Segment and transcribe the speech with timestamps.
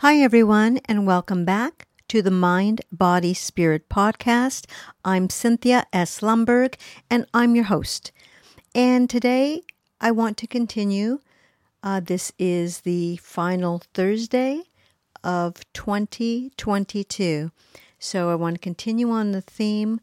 [0.00, 4.64] Hi, everyone, and welcome back to the Mind, Body, Spirit podcast.
[5.04, 6.20] I'm Cynthia S.
[6.20, 6.76] Lumberg,
[7.10, 8.10] and I'm your host.
[8.74, 9.60] And today
[10.00, 11.18] I want to continue.
[11.82, 14.62] Uh, this is the final Thursday
[15.22, 17.50] of 2022.
[17.98, 20.00] So I want to continue on the theme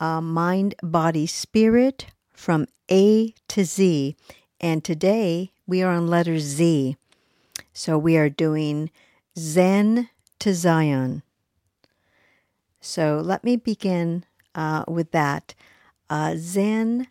[0.00, 4.16] uh, Mind, Body, Spirit from A to Z.
[4.60, 6.98] And today we are on letter Z.
[7.72, 8.90] So we are doing
[9.38, 10.08] Zen
[10.40, 11.22] to Zion.
[12.80, 15.54] So let me begin uh, with that.
[16.08, 17.06] Uh, Zen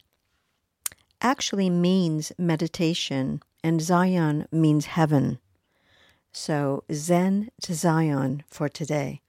[1.21, 5.39] actually means meditation, and Zion means heaven.
[6.31, 9.21] So Zen to Zion for today,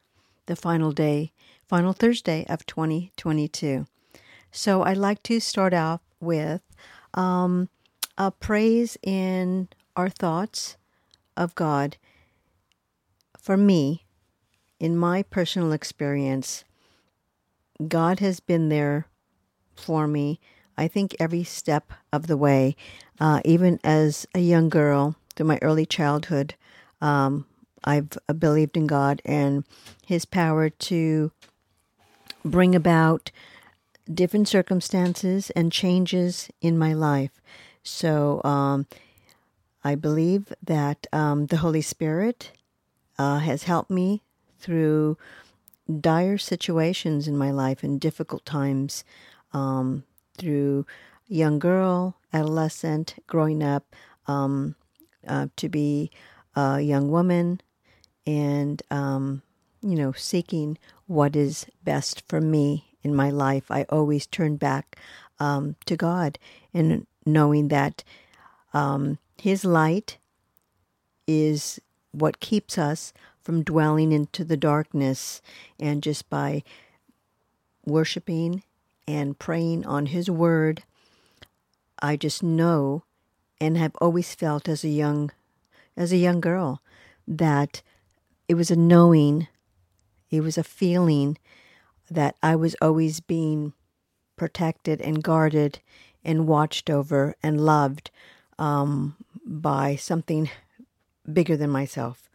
[0.47, 1.33] the final day,
[1.69, 3.87] final Thursday of 2022.
[4.51, 6.63] So I'd like to start off with
[7.15, 7.69] um,
[8.19, 10.77] a praise in our thoughts
[11.37, 11.97] of God
[13.41, 14.05] for me,
[14.79, 16.65] in my personal experience,
[17.87, 19.07] God has been there
[19.75, 20.41] for me.
[20.77, 22.77] I think every step of the way,
[23.19, 26.55] uh, even as a young girl through my early childhood,
[27.01, 27.47] um,
[27.85, 29.65] I've believed in God and
[30.07, 31.33] His power to
[32.45, 33.31] bring about
[34.13, 37.41] different circumstances and changes in my life.
[37.83, 38.87] So um,
[39.83, 42.53] I believe that um, the Holy Spirit
[43.21, 44.23] uh, has helped me
[44.59, 45.19] through
[46.01, 49.05] dire situations in my life and difficult times
[49.53, 50.05] um,
[50.39, 50.87] through
[51.29, 53.95] young girl, adolescent, growing up
[54.27, 54.75] um,
[55.29, 56.11] uh, to be
[56.57, 57.61] a young woman,
[58.27, 59.43] and um,
[59.83, 63.71] you know, seeking what is best for me in my life.
[63.71, 64.97] I always turn back
[65.39, 66.39] um, to God
[66.73, 68.03] and knowing that
[68.73, 70.17] um, His light
[71.27, 71.79] is
[72.13, 73.13] what keeps us
[73.43, 75.41] from dwelling into the darkness
[75.79, 76.63] and just by
[77.85, 78.63] worshiping
[79.07, 80.83] and praying on his word
[82.01, 83.03] i just know
[83.61, 85.31] and have always felt as a young
[85.97, 86.83] as a young girl
[87.27, 87.83] that
[88.49, 89.49] it was a knowing
[90.31, 91.39] it was a feeling
[92.11, 93.73] that i was always being
[94.37, 95.81] protected and guarded
[96.25, 98.11] and watched over and loved
[98.59, 100.51] um, by something
[101.35, 102.29] bigger than myself.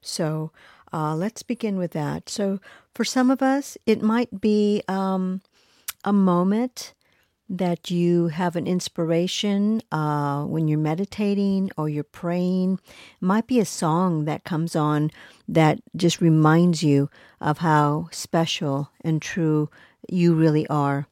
[0.00, 0.52] So
[0.92, 2.28] uh, let's begin with that.
[2.28, 2.60] So
[2.94, 5.42] for some of us, it might be um,
[6.04, 6.94] a moment
[7.48, 12.78] that you have an inspiration uh, when you're meditating or you're praying.
[13.20, 15.10] It might be a song that comes on
[15.48, 19.68] that just reminds you of how special and true
[20.08, 21.08] you really are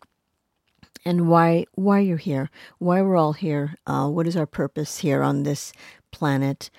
[1.04, 5.22] and why why you're here, why we're all here, uh, what is our purpose here
[5.22, 5.72] on this
[6.12, 6.70] planet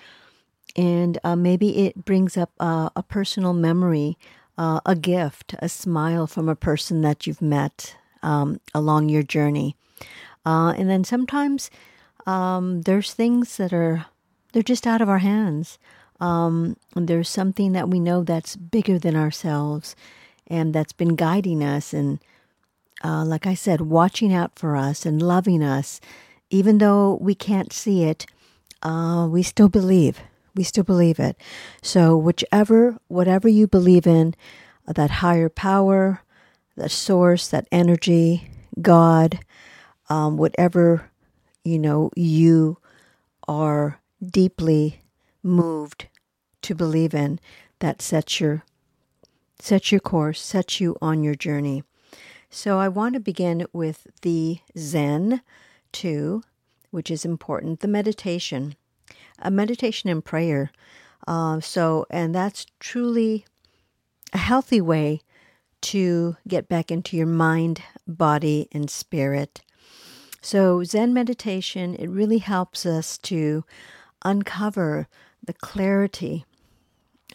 [0.76, 4.18] and uh, maybe it brings up uh, a personal memory,
[4.58, 9.76] uh, a gift, a smile from a person that you've met um, along your journey.
[10.44, 11.70] Uh, and then sometimes
[12.26, 14.06] um, there's things that are
[14.52, 15.78] they're just out of our hands.
[16.20, 19.94] Um, there's something that we know that's bigger than ourselves,
[20.46, 22.18] and that's been guiding us, and
[23.02, 26.00] uh, like I said, watching out for us and loving us,
[26.50, 28.26] even though we can't see it.
[28.82, 30.20] Uh, we still believe
[30.54, 31.36] we still believe it.
[31.82, 34.34] So, whichever, whatever you believe in,
[34.86, 36.22] uh, that higher power,
[36.76, 38.50] that source, that energy,
[38.80, 39.40] God,
[40.08, 41.10] um, whatever,
[41.64, 42.78] you know, you
[43.46, 45.00] are deeply
[45.42, 46.06] moved
[46.62, 47.40] to believe in,
[47.78, 48.64] that sets your
[49.58, 51.82] sets your course, sets you on your journey.
[52.48, 55.42] So I want to begin with the Zen
[55.92, 56.42] too,
[56.90, 58.74] which is important, the meditation
[59.40, 60.70] a meditation and prayer.
[61.26, 63.44] Uh, so, and that's truly
[64.32, 65.20] a healthy way
[65.80, 69.62] to get back into your mind, body, and spirit.
[70.42, 73.64] So, Zen meditation, it really helps us to
[74.24, 75.08] uncover
[75.42, 76.44] the clarity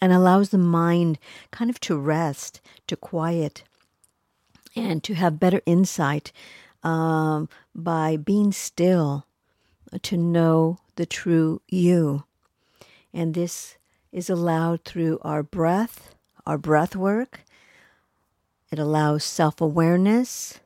[0.00, 1.18] and allows the mind
[1.50, 3.64] kind of to rest, to quiet,
[4.74, 6.32] and to have better insight
[6.82, 9.26] um, by being still,
[10.02, 12.24] to know the true you.
[13.12, 13.76] And this
[14.12, 16.14] is allowed through our breath,
[16.44, 17.40] our breath work.
[18.70, 20.60] It allows self awareness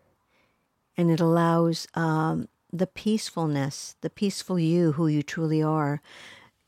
[0.97, 6.01] and it allows um, the peacefulness, the peaceful you, who you truly are,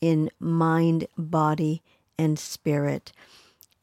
[0.00, 1.82] in mind, body,
[2.18, 3.12] and spirit.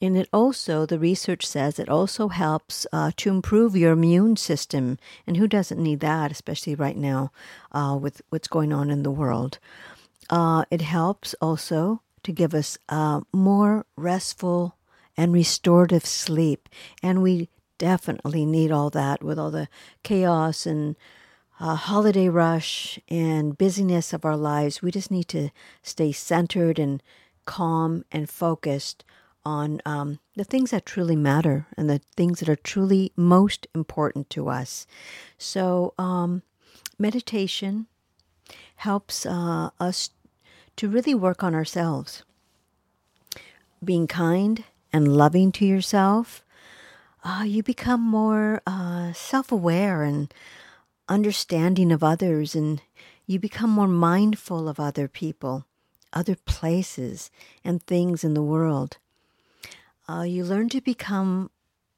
[0.01, 4.97] And it also, the research says, it also helps uh, to improve your immune system.
[5.27, 7.31] And who doesn't need that, especially right now
[7.73, 9.59] uh, with what's going on in the world?
[10.29, 14.75] Uh, it helps also to give us uh, more restful
[15.17, 16.69] and restorative sleep.
[17.03, 19.67] And we definitely need all that with all the
[20.03, 20.95] chaos and
[21.59, 24.81] uh, holiday rush and busyness of our lives.
[24.81, 25.49] We just need to
[25.81, 27.03] stay centered and
[27.45, 29.03] calm and focused
[29.49, 34.29] on um, the things that truly matter and the things that are truly most important
[34.29, 34.85] to us.
[35.37, 36.43] So, um,
[36.99, 37.87] meditation
[38.77, 40.11] helps uh, us
[40.75, 42.23] to really work on ourselves.
[43.83, 44.63] Being kind
[44.93, 46.43] and loving to yourself,
[47.23, 50.31] uh, you become more uh, self aware and
[51.07, 52.81] understanding of others, and
[53.25, 55.65] you become more mindful of other people,
[56.13, 57.31] other places,
[57.63, 58.97] and things in the world.
[60.09, 61.51] Uh, you learn to become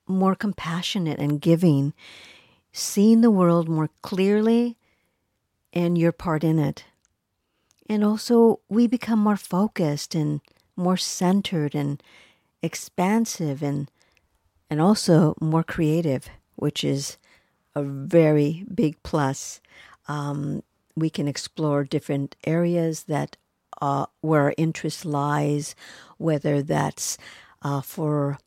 [0.05, 1.93] more compassionate and giving,
[2.73, 4.77] seeing the world more clearly
[5.71, 6.83] and your part in it.
[7.87, 10.41] And also, we become more focused and
[10.75, 12.03] more centered and
[12.61, 13.89] expansive and
[14.69, 17.17] and also more creative, which is
[17.75, 19.59] a very big plus.
[20.07, 20.63] Um,
[20.95, 23.35] we can explore different areas that
[23.81, 25.75] uh, where our interest lies,
[26.17, 27.17] whether that's
[27.61, 28.37] uh, for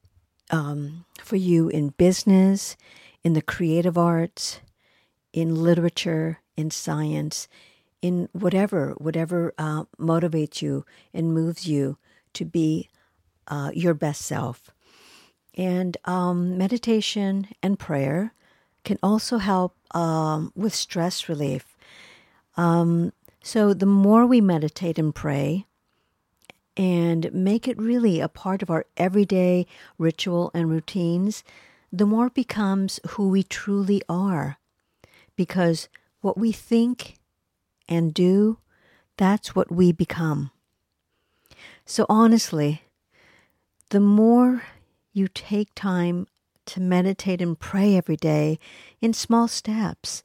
[0.50, 2.76] um, for you in business,
[3.22, 4.60] in the creative arts,
[5.32, 7.48] in literature, in science,
[8.02, 11.96] in whatever whatever uh, motivates you and moves you
[12.34, 12.88] to be
[13.48, 14.70] uh, your best self.
[15.56, 18.34] And um, meditation and prayer
[18.84, 21.76] can also help um, with stress relief.
[22.56, 23.12] Um,
[23.42, 25.66] so the more we meditate and pray,
[26.76, 29.66] and make it really a part of our everyday
[29.98, 31.44] ritual and routines,
[31.92, 34.58] the more it becomes who we truly are.
[35.36, 35.88] Because
[36.20, 37.16] what we think
[37.88, 38.58] and do,
[39.16, 40.50] that's what we become.
[41.84, 42.82] So, honestly,
[43.90, 44.62] the more
[45.12, 46.26] you take time
[46.66, 48.58] to meditate and pray every day
[49.00, 50.22] in small steps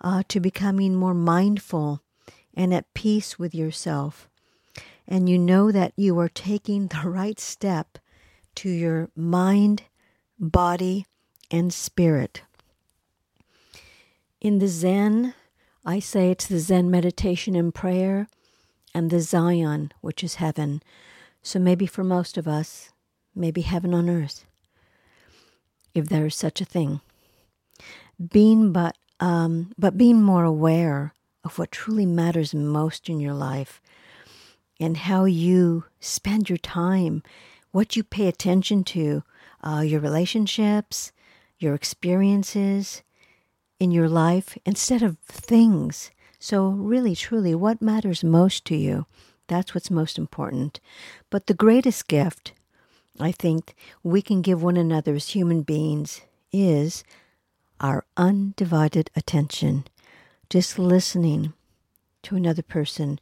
[0.00, 2.02] uh, to becoming more mindful
[2.54, 4.27] and at peace with yourself,
[5.08, 7.98] and you know that you are taking the right step
[8.54, 9.84] to your mind,
[10.38, 11.06] body,
[11.50, 12.42] and spirit.
[14.40, 15.34] In the Zen,
[15.84, 18.28] I say it's the Zen meditation and prayer
[18.94, 20.82] and the Zion, which is heaven.
[21.42, 22.90] So maybe for most of us,
[23.34, 24.44] maybe heaven on earth,
[25.94, 27.00] if there is such a thing.
[28.32, 31.14] Being but um, but being more aware
[31.44, 33.80] of what truly matters most in your life
[34.80, 37.22] and how you spend your time,
[37.70, 39.22] what you pay attention to,
[39.62, 41.12] uh, your relationships,
[41.58, 43.02] your experiences,
[43.80, 46.10] in your life instead of things.
[46.38, 49.06] So, really, truly, what matters most to you?
[49.46, 50.80] That's what's most important.
[51.30, 52.52] But the greatest gift
[53.20, 56.20] I think we can give one another as human beings
[56.52, 57.02] is
[57.80, 59.84] our undivided attention.
[60.48, 61.52] Just listening
[62.22, 63.18] to another person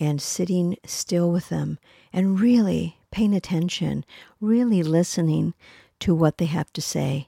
[0.00, 1.78] and sitting still with them
[2.12, 4.04] and really paying attention,
[4.40, 5.54] really listening
[6.00, 7.26] to what they have to say.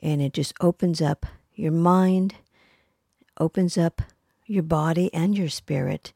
[0.00, 2.34] And it just opens up your mind
[3.38, 4.02] opens up
[4.46, 6.12] your body and your spirit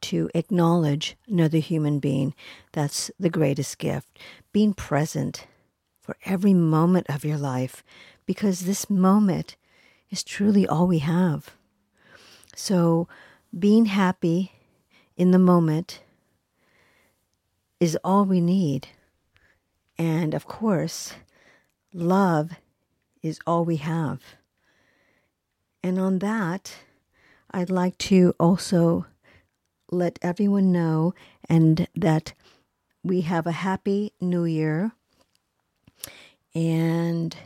[0.00, 2.34] to acknowledge another human being.
[2.72, 4.18] That's the greatest gift.
[4.52, 5.46] Being present
[6.00, 7.84] for every moment of your life,
[8.26, 9.56] because this moment
[10.10, 11.50] is truly all we have.
[12.56, 13.08] So,
[13.56, 14.52] being happy
[15.16, 16.02] in the moment
[17.80, 18.88] is all we need.
[19.98, 21.14] And of course,
[21.92, 22.52] love
[23.22, 24.20] is all we have.
[25.82, 26.76] And on that,
[27.50, 29.06] I'd like to also
[29.90, 31.14] let everyone know
[31.48, 32.32] and that
[33.04, 34.92] we have a happy new year
[36.54, 37.36] and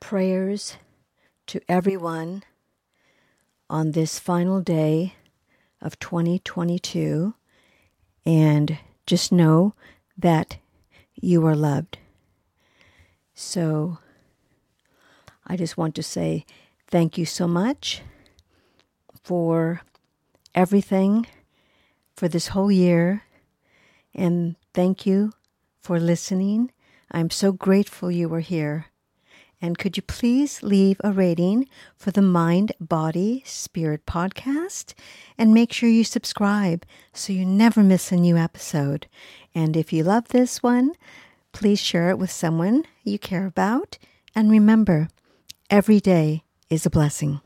[0.00, 0.76] prayers
[1.46, 2.42] to everyone
[3.68, 5.14] on this final day
[5.82, 7.34] of 2022
[8.24, 9.74] and just know
[10.16, 10.56] that
[11.14, 11.98] you are loved.
[13.34, 13.98] So
[15.46, 16.46] I just want to say
[16.92, 18.02] Thank you so much
[19.24, 19.80] for
[20.54, 21.26] everything
[22.14, 23.22] for this whole year.
[24.14, 25.32] And thank you
[25.80, 26.70] for listening.
[27.10, 28.91] I'm so grateful you were here.
[29.62, 34.92] And could you please leave a rating for the Mind, Body, Spirit podcast?
[35.38, 39.06] And make sure you subscribe so you never miss a new episode.
[39.54, 40.94] And if you love this one,
[41.52, 43.98] please share it with someone you care about.
[44.34, 45.08] And remember,
[45.70, 47.40] every day is a blessing.